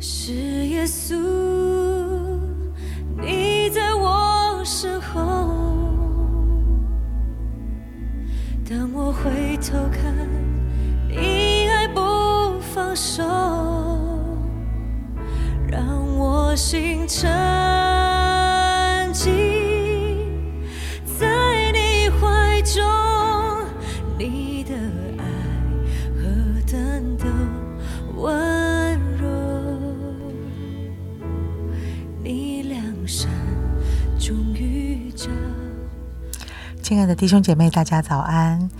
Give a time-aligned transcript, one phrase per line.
[0.00, 1.47] 是耶稣，
[36.88, 38.70] 亲爱的弟兄姐妹，大家早安！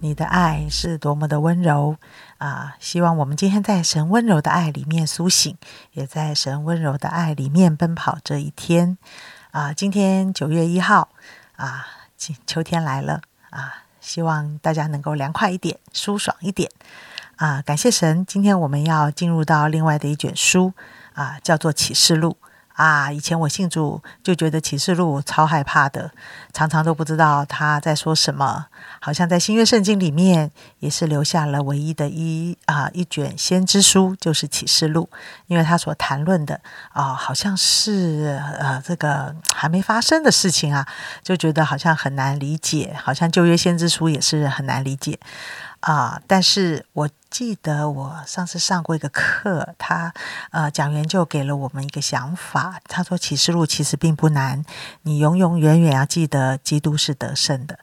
[0.00, 1.94] 你的爱是多么的温柔
[2.38, 2.74] 啊！
[2.80, 5.56] 希望我们今天在神温柔的爱里面苏醒，
[5.92, 8.98] 也在神温柔的爱里面奔跑这一天
[9.52, 9.72] 啊！
[9.72, 11.10] 今天九月一号
[11.54, 11.86] 啊，
[12.18, 13.84] 秋秋天来了啊！
[14.00, 16.68] 希望大家能够凉快一点，舒爽一点
[17.36, 17.62] 啊！
[17.62, 20.72] 感谢神，今天我们要进入到另外的一卷书
[21.12, 22.36] 啊，叫做启示录。
[22.74, 26.10] 啊，以前我信主就觉得启示录超害怕的，
[26.52, 28.66] 常常都不知道他在说什么。
[29.00, 35.08] 好像在新约圣经里面也是留下了唯一的一啊一卷先知书，就是启示录，
[35.46, 36.60] 因为他所谈论的
[36.92, 40.86] 啊，好像是呃这个还没发生的事情啊，
[41.22, 45.18] 就觉得好像很难理解，好像旧约先知书也是很难理解。
[45.84, 46.18] 啊！
[46.26, 50.14] 但是我记得我上次上过一个课，他
[50.50, 54.64] 呃讲员就给了我们一个想法，他说启示录其实并不难，
[55.02, 57.78] 你永永远远要记得基督是得胜的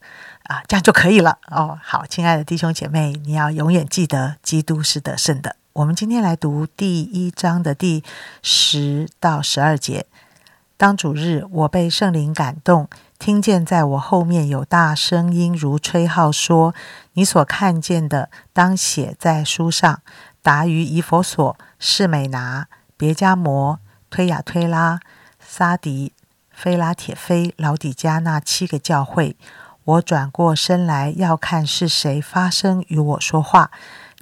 [0.46, 1.80] 啊，这样就可以了哦。
[1.84, 5.56] 好，亲爱的弟兄姐妹，你要永远记得基督是得胜的。
[5.74, 8.04] 我们今天来读第一章的第
[8.42, 10.08] 十到十二节。
[10.76, 12.90] 当主日，我被圣灵感动。
[13.22, 16.74] 听见在我后面有大声音如吹号说
[17.14, 20.02] ：“你所看见的，当写在书上，
[20.42, 25.00] 达于以佛所、士美拿、别加摩、推雅推拉、
[25.40, 26.14] 撒迪、
[26.50, 29.38] 菲拉铁菲、老底加那七个教会。”
[29.86, 33.70] 我转过身来要看是谁发声与我说话，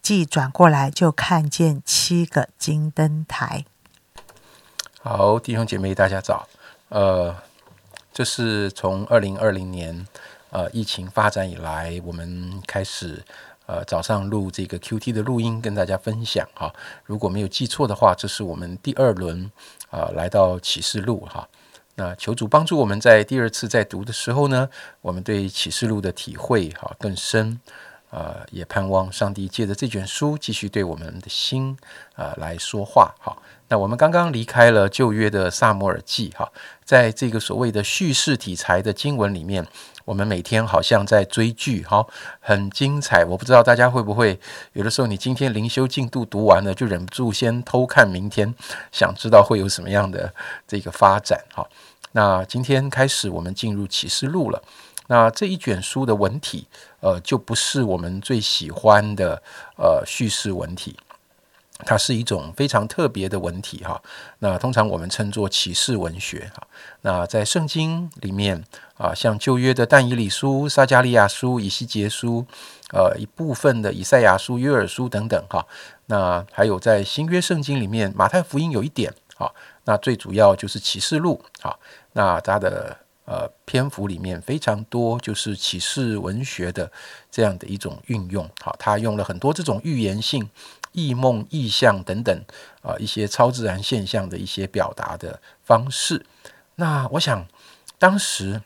[0.02, 3.64] 既转过来就看见七个金灯台。
[5.02, 6.50] 好，弟兄姐妹，大家早。
[6.90, 7.34] 呃。
[8.20, 10.06] 这是从二零二零年
[10.50, 13.24] 呃疫情发展以来，我们开始
[13.66, 16.70] 呃早上录这个 Q T 的录音，跟大家分享哈。
[17.06, 19.50] 如果没有记错的话，这是我们第二轮
[19.90, 21.48] 啊来到启示录哈。
[21.96, 24.70] 那求主帮助我们在第二次在读的时候呢，
[25.00, 27.62] 我们对启示录的体会哈更深
[28.10, 31.78] 啊，也盼望上帝借着这卷书继续对我们的心
[32.16, 33.38] 啊来说话哈。
[33.68, 36.52] 那我们刚刚离开了旧约的萨摩尔记，哈，
[36.84, 39.64] 在这个所谓的叙事题材的经文里面，
[40.06, 42.04] 我们每天好像在追剧，哈，
[42.40, 43.24] 很精彩。
[43.24, 44.40] 我不知道大家会不会
[44.74, 48.56] 有的时候，你今天灵修进度读完了，就忍不住先偷看明天，
[48.92, 50.34] 想知道会有什么样的
[50.68, 51.70] 这个发展，哈。
[52.14, 54.64] 那今天开始，我们进入启示录了。
[55.10, 56.68] 那这一卷书的文体，
[57.02, 59.42] 呃，就不是我们最喜欢的
[59.76, 60.96] 呃叙事文体。
[61.86, 64.02] 它是一种非常特别的文体哈，
[64.40, 66.68] 那通常我们称作启示文学哈。
[67.04, 68.62] 那在圣经里面
[68.98, 72.46] 啊，像旧约的但以理书、撒加利亚书、以西结书，
[72.92, 75.66] 呃，一部分的以赛亚书、约珥书等等哈。
[76.08, 79.50] 那还有在新约圣经里面，马太福音有一点啊，
[79.86, 81.74] 那最主要就是启示录啊。
[82.12, 82.98] 那它的
[83.30, 86.92] 呃篇幅里面非常多，就是启示文学的
[87.30, 88.50] 这样的一种运用。
[88.60, 90.50] 好，他用了很多这种预言性。
[90.92, 92.36] 异梦、意象等等
[92.82, 96.26] 啊，一些超自然现象的一些表达的方式。
[96.76, 97.46] 那我想，
[98.00, 98.60] 当时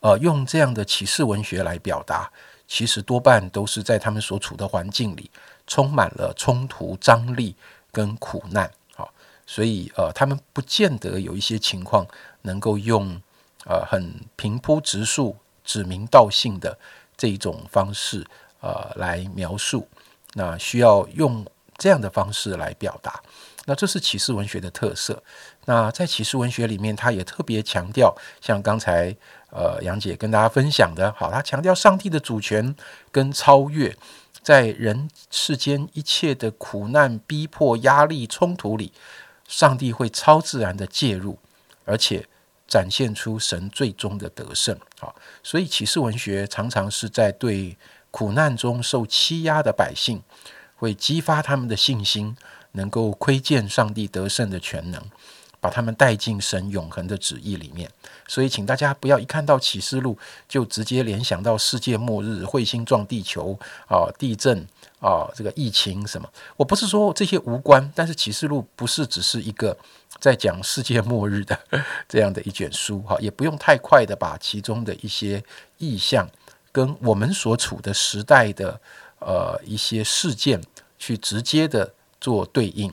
[0.00, 2.30] 呃用这样的启示文学来表达，
[2.68, 5.30] 其实多半都是在他们所处的环境里
[5.66, 7.56] 充满了冲突、张力
[7.90, 8.70] 跟苦难。
[8.94, 9.10] 好，
[9.46, 12.06] 所以呃，他们不见得有一些情况
[12.42, 13.18] 能够用
[13.66, 16.78] 呃很平铺直述、指名道姓的
[17.16, 18.26] 这一种方式
[18.60, 19.86] 呃来描述。
[20.32, 21.44] 那需要用
[21.78, 23.22] 这样的方式来表达，
[23.64, 25.22] 那这是启示文学的特色。
[25.64, 29.16] 那在启示文学里面，他也特别强调，像刚才
[29.50, 32.74] 呃杨姐跟大家分享的，好，他强调上帝的主权
[33.10, 33.96] 跟超越，
[34.42, 38.92] 在人世间一切的苦难、逼迫、压力、冲突里，
[39.48, 41.38] 上帝会超自然的介入，
[41.84, 42.28] 而且
[42.68, 44.76] 展现出神最终的得胜。
[45.00, 47.76] 啊，所以启示文学常常是在对。
[48.12, 50.22] 苦难中受欺压的百姓，
[50.76, 52.34] 会激发他们的信心，
[52.72, 55.02] 能够窥见上帝得胜的全能，
[55.60, 57.90] 把他们带进神永恒的旨意里面。
[58.26, 60.16] 所以，请大家不要一看到启示录
[60.48, 64.66] 就直接联想到世界末日、彗星撞地球啊、地震
[64.98, 66.26] 啊，这个疫情什么，
[66.56, 69.76] 我不是说这些无关，但是启示录不是只是一个
[70.20, 71.58] 在讲世界末日的
[72.08, 75.42] 这样的一卷书哈，也不用太快的把其中的一些
[75.78, 76.28] 意象
[76.72, 78.80] 跟我们所处的时代的
[79.18, 80.62] 呃一些事件
[80.98, 82.92] 去直接的做对应。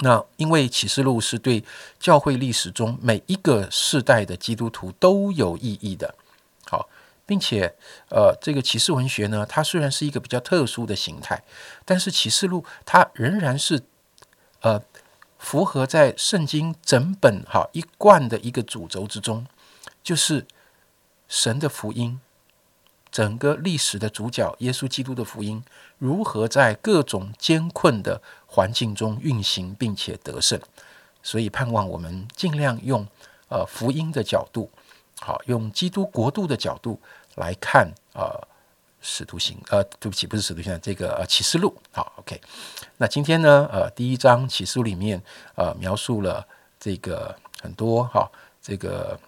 [0.00, 1.62] 那因为启示录是对
[2.00, 6.14] 教会历史中每一个世代的基督徒都有意义的。
[6.66, 6.88] 好
[7.24, 7.74] 并且，
[8.08, 11.42] 呃，这个启示文学呢，它虽然是一个比较特殊的形态，
[11.84, 13.80] 但是启示录它仍然是，
[14.60, 14.82] 呃，
[15.42, 19.44] 符合在圣经整本哈一贯的一个主轴之中，
[20.00, 20.46] 就是
[21.26, 22.20] 神的福音，
[23.10, 25.62] 整个历史的主角耶稣基督的福音
[25.98, 30.58] 如何在各种艰困的环境中运行，并且得胜。
[31.24, 33.04] 所以盼望我们尽量用
[33.48, 34.70] 呃福音的角度，
[35.20, 37.00] 好用基督国度的角度。
[37.34, 38.46] 来看呃
[39.02, 42.40] 使徒行呃对不起不是使徒行这个呃启示录好 OK
[42.96, 45.20] 那今天呢呃第一章启示录里面
[45.56, 46.46] 呃描述了
[46.80, 48.30] 这个很多哈
[48.62, 49.18] 这个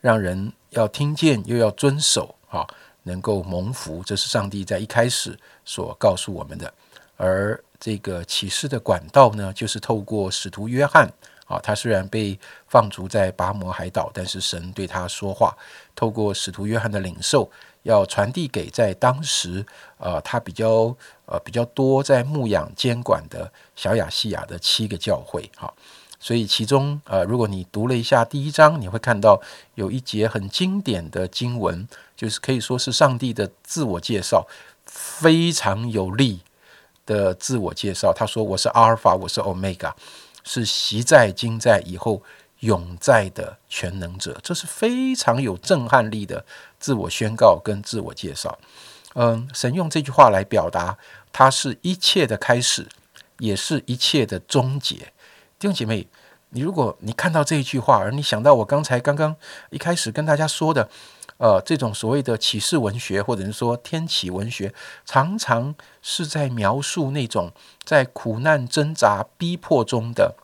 [0.00, 2.66] 让人要听见又要遵守哈
[3.04, 6.74] 能够蒙福这是上帝在一开始所告诉我们的
[7.16, 11.10] 而这个启示的管道呢就是透过使徒约翰。
[11.48, 15.56] 啊，他虽然被放逐在拔摩海岛，但是神对他说话，
[15.94, 17.50] 透过使徒约翰的领受，
[17.88, 19.64] 要传递给在当时
[19.96, 20.94] 呃他比较
[21.26, 25.50] 呃比较多在牧养监管的小亚细亚的七个教会。
[25.56, 25.72] 哈，
[26.20, 29.40] 所以其中呃，如果你读了一下第一章，你会看到
[29.74, 34.46] 有一节很经典的经文，就是可以说是上帝的自我介绍，
[34.84, 36.40] 非常有力
[37.06, 38.12] 的自我介绍。
[38.12, 39.94] 他说：“我是阿尔法，我是欧米伽。”
[40.44, 42.22] 是习在、今在、以后
[42.60, 46.44] 永在的全能者，这是非常有震撼力的
[46.80, 48.58] 自我宣告跟自我介绍。
[49.14, 50.96] 嗯，神用这句话来表达，
[51.32, 52.88] 他是一切的开始，
[53.38, 54.96] 也是一切的终结。
[55.58, 56.06] 弟兄姐妹，
[56.50, 59.34] 你如果你看到这一句话，而你想到我刚才刚刚
[59.70, 60.88] 一开始跟大家说的，
[61.38, 64.72] 呃，这种所谓的启示文学，或者是说天启文学，
[65.04, 67.52] 常常是在描述那种
[67.84, 70.36] 在苦难、挣扎、逼迫中的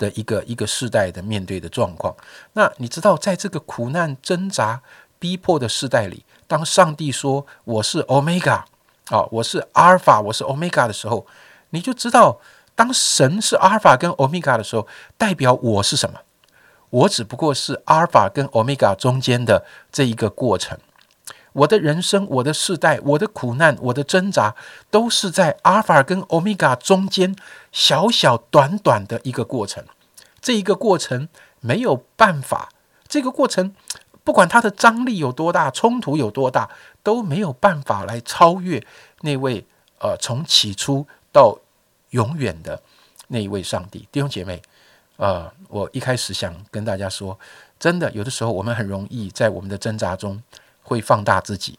[0.00, 2.16] 的一个一个世代的面对的状况。
[2.54, 4.80] 那你知道，在这个苦难、挣扎、
[5.18, 8.62] 逼迫的世代里，当上帝说我是 Omega
[9.10, 11.26] 啊，我是阿尔法，我是 Omega 的时候，
[11.70, 12.40] 你就知道，
[12.74, 14.88] 当神是阿尔法跟 Omega 的时候，
[15.18, 16.20] 代表我是什么？
[16.90, 20.76] 我只不过是阿尔法跟欧米伽中间的这一个过程，
[21.52, 24.54] 我的人生、我的世代、我的苦难、我的挣扎，
[24.90, 27.34] 都是在阿尔法跟欧米伽中间
[27.72, 29.84] 小小短短的一个过程。
[30.40, 31.28] 这一个过程
[31.60, 32.70] 没有办法，
[33.08, 33.74] 这个过程
[34.24, 36.70] 不管它的张力有多大、冲突有多大，
[37.02, 38.84] 都没有办法来超越
[39.20, 39.66] 那位
[39.98, 41.58] 呃从起初到
[42.10, 42.82] 永远的
[43.28, 44.08] 那一位上帝。
[44.12, 44.62] 弟兄姐妹。
[45.16, 47.38] 呃，我一开始想跟大家说，
[47.78, 50.42] 真的，有的时候我们很容易在我们的挣扎中
[50.90, 51.78] 会放大自己，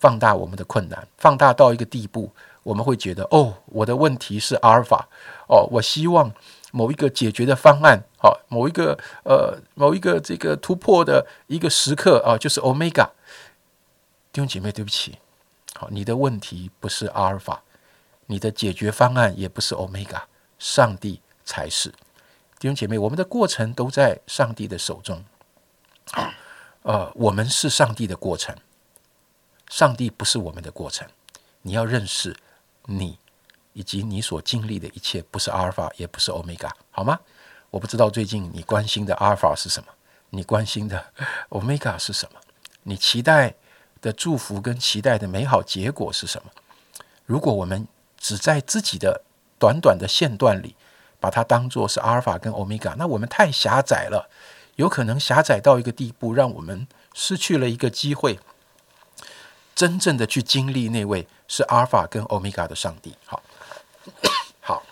[0.00, 2.32] 放大我们的困难，放大到一个地步，
[2.62, 5.06] 我们会觉得，哦，我的问题是阿尔法，
[5.46, 6.32] 哦，我希望
[6.72, 13.10] 某一个解决的方案，好，某一个呃，某一个这个突破的一个时刻啊，就是欧米伽。
[14.32, 15.18] 弟兄姐妹，对不起，
[15.74, 17.62] 好，你的问题不是阿尔法，
[18.24, 20.26] 你的解决方案也不是欧米伽，
[20.58, 21.90] 上帝才是。
[22.58, 25.22] 弟兄姐妹，我们的过程都在上帝的手中。
[26.86, 28.54] 呃，我们是上帝的过程，
[29.68, 31.04] 上帝不是我们的过程。
[31.62, 32.36] 你要认识
[32.84, 33.18] 你
[33.72, 37.18] 以及你所经历的一切，不是阿尔法，也不是欧米伽，好吗？
[37.70, 39.88] 我不知道最近你关心的阿尔法是什么，
[40.30, 41.12] 你关心的
[41.50, 42.38] 欧米伽是什么？
[42.84, 43.56] 你期待
[44.00, 46.52] 的祝福跟期待的美好结果是什么？
[47.24, 49.24] 如果我们只在自己的
[49.58, 50.76] 短短的线段里，
[51.18, 54.30] 把它当做是阿尔法跟欧米伽，那我们太狭窄了，
[54.76, 58.38] 有可能狭窄到一个地步，让我们失去了一个机会，
[59.74, 63.14] 真正的去经历那位是阿尔法跟欧米伽的上帝。
[63.24, 63.42] 好，
[64.60, 64.82] 好，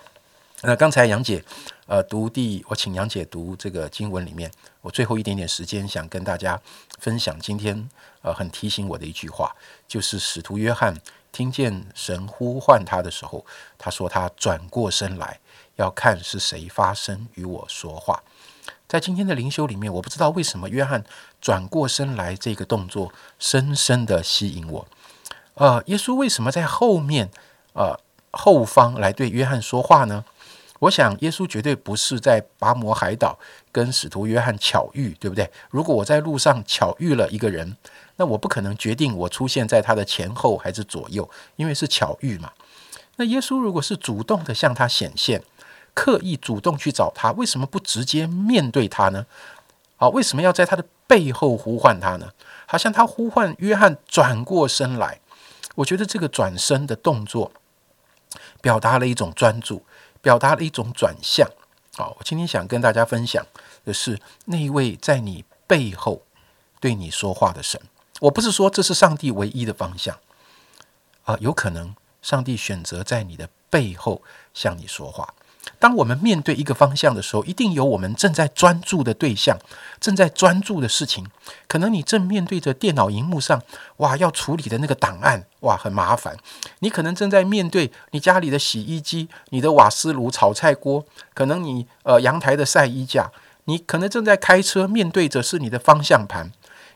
[0.62, 1.44] 那刚才杨姐
[1.86, 4.50] 呃读第，我请杨姐读这个经文里面，
[4.80, 6.58] 我最后一点点时间想跟大家
[6.98, 7.88] 分享今天
[8.22, 9.54] 呃很提醒我的一句话，
[9.86, 10.98] 就是使徒约翰
[11.30, 13.44] 听见神呼唤他的时候，
[13.76, 15.40] 他说他转过身来。
[15.76, 18.22] 要看是谁发声与我说话，
[18.94, 21.02] 在今天的灵修里面，我不知道为什么约翰
[21.40, 24.86] 转过身来这个动作深深的吸引我。
[25.54, 27.28] 呃，耶稣为什么在后面
[27.72, 27.98] 呃
[28.30, 30.24] 后方来对约翰说话呢？
[30.78, 33.36] 我想耶稣绝对不是在拔摩海岛
[33.72, 35.50] 跟使徒约翰巧遇，对不对？
[35.70, 37.76] 如果我在路上巧遇了一个人，
[38.14, 42.52] 那我不可能决定我出现在他的前后还是左右，因为是巧遇嘛。
[43.16, 45.42] 那耶稣如果是主动的向他显现，
[45.94, 49.24] 刻意主动去找他，为什么不直接面对他呢？
[49.96, 52.32] 啊，为什么要在他的背后呼唤他呢？
[52.66, 55.20] 好像他呼唤约翰转过身来。
[55.76, 57.52] 我觉得这个转身的动作，
[58.60, 59.84] 表达了一种专注，
[60.20, 61.48] 表达了一种转向。
[61.96, 63.46] 好，我今天想跟大家分享
[63.84, 66.22] 的是那一位在你背后
[66.80, 67.80] 对你说话的神。
[68.20, 70.18] 我不是说这是上帝唯一的方向
[71.24, 74.22] 啊，有可能上帝选择在你的背后
[74.52, 75.34] 向你说话。
[75.84, 79.58] 当我们面对一个方向的时候，一定有我们正在专注的对象，
[80.00, 81.26] 正在专注的事情。
[81.68, 83.60] 可能你正面对着电脑荧幕上，
[83.98, 86.38] 哇，要处理的那个档案，哇，很麻烦。
[86.78, 93.30] 你可能正在面对你家里的洗衣机、你的瓦斯炉、炒菜锅，可能你呃阳台的晒衣架，
[93.64, 96.50] 你可能正在开车，面对着是你的方向盘。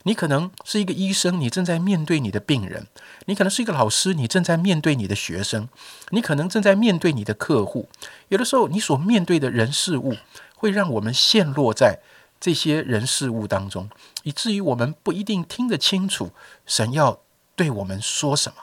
[0.08, 2.84] 你可能是一个医生，你正在面对你的病人；
[3.26, 5.68] 你可能是一个老师，你正在面对你的学生；
[6.08, 7.90] 你可能正在面对你的客户。
[8.28, 10.16] 有的时候，你所面对的人事物，
[10.56, 11.98] 会让我们陷落在
[12.40, 13.90] 这些人事物当中，
[14.22, 16.30] 以至于我们不一定听得清楚
[16.64, 17.20] 神要
[17.54, 18.56] 对我们说什么。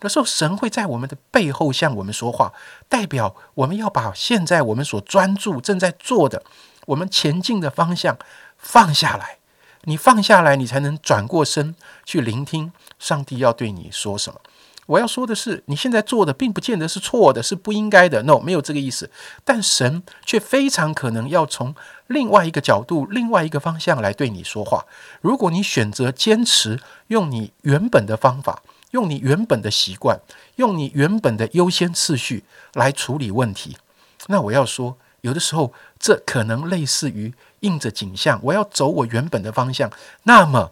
[0.00, 2.52] 有的时候，神会在我们的背后向我们说话，
[2.90, 6.44] 代表我们要把现在我们所专注正在做的、
[6.88, 8.18] 我们前进的方向
[8.58, 9.38] 放下来。
[9.84, 11.74] 你放下来，你才能转过身
[12.04, 14.40] 去聆听上帝要对你说什么。
[14.86, 18.22] 我要说的是，你现在做的并不见得是错的，是不应该的。
[18.24, 19.10] No，没有这个意思。
[19.42, 21.74] 但神却非常可能要从
[22.08, 24.84] 另外一个角度、另外一个方向来对你说话。
[25.22, 30.20] 如果你选择坚持用你原本的方法、用你原本的习惯、
[30.56, 33.78] 用你原本的优先次序来处理问题，
[34.26, 37.34] 那我要说，有的时候这可能类似于。
[37.64, 39.90] 应着景象，我要走我原本的方向，
[40.24, 40.70] 那么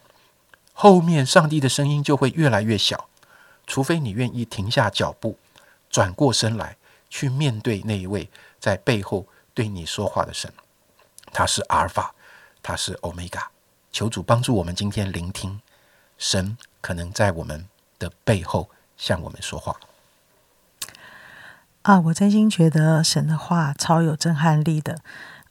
[0.75, 3.09] 后面上帝的声音就会越来越小，
[3.67, 5.39] 除非你愿意停下脚步，
[5.89, 6.77] 转过身来，
[7.09, 8.29] 去面对那一位
[8.61, 10.53] 在背后对你说话的神。
[11.33, 12.15] 他是阿尔法，
[12.63, 13.43] 他是欧米伽。
[13.91, 15.59] 求主帮助我们今天聆听
[16.19, 17.67] 神可能在我们
[17.99, 18.69] 的背后
[18.99, 19.75] 向我们说话。
[21.83, 24.99] 啊，我真心觉得神的话超有震撼力的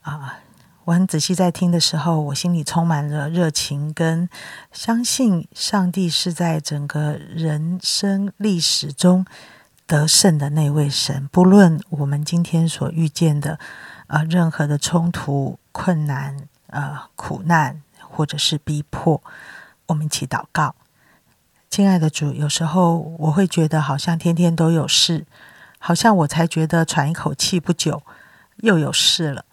[0.00, 0.38] 啊。
[0.84, 4.28] 我很仔细在听的时候，我心里充满了热情，跟
[4.72, 9.24] 相信上帝是在整个人生历史中
[9.86, 11.28] 得胜的那位神。
[11.30, 13.60] 不论我们今天所遇见的
[14.08, 19.22] 呃任何的冲突、困难、呃苦难，或者是逼迫，
[19.86, 20.74] 我们一起祷告。
[21.70, 25.26] 亲爱的主，有时候我会觉得好像天天都有事，
[25.84, 28.04] 好像我才觉得喘一口气不久，
[28.58, 29.44] 又有事了。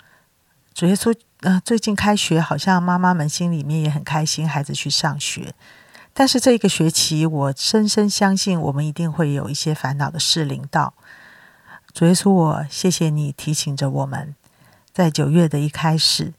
[0.76, 5.56] 主耶稣，呃，最近开学，好像妈妈们心里面也很开心，孩子去上学。
[6.14, 10.94] 但是这一个学期，我深深相信，我们一定会有一些烦恼的事临到。
[11.94, 14.36] 主耶稣，我谢谢你提醒着我们，
[14.94, 16.36] 在九月的一开始，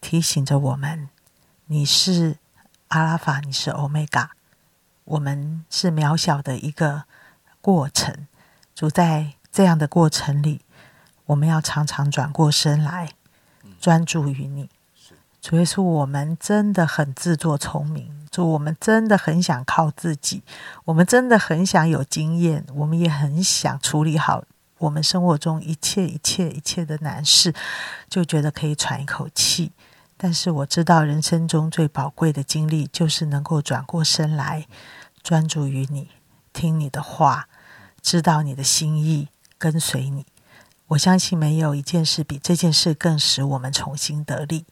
[0.00, 1.10] 提醒着我们，
[1.66, 2.38] 你是
[2.88, 4.30] 阿拉法，你是欧米伽，
[5.04, 7.02] 我们是渺小的一个
[7.60, 8.26] 过程。
[8.74, 10.60] 主在这样的过程里，
[11.26, 13.10] 我们要常常转过身来。
[13.80, 14.70] 专注于你，
[15.42, 20.42] 主耶稣，我们真的很自作聪明，主，我们真的很想靠自己，
[20.86, 24.42] 我们真的很想有经验，我们也很想处理好
[24.78, 27.54] 我们生活中一切一切一切的难事，
[28.08, 29.72] 就觉得可以喘一口气。
[30.16, 34.66] 但是我知道，人生中最宝贵的经历，就是能够转过身来，
[35.22, 36.08] 专注于你，
[36.54, 37.48] 听你的话，
[38.04, 40.26] 知道你的心意，跟随你。
[40.88, 44.66] 我相信没有一件事比这件事更使我们重新得力。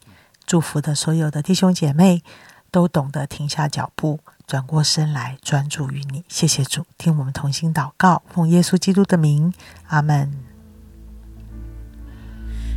[0.45, 2.21] 祝福的所有的弟兄姐妹
[2.69, 6.23] 都懂得停下脚步，转过身来，专注于你。
[6.27, 9.51] 谢谢主，听我们同心祷告，奉耶稣基督的名，
[9.87, 10.31] 阿门。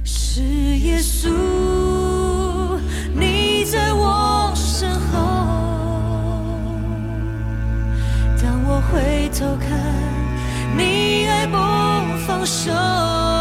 [0.02, 2.80] 是耶稣，
[3.14, 5.18] 你在我身后，
[8.40, 10.05] 当我回头看，
[10.76, 11.56] 你爱不
[12.26, 13.35] 放手。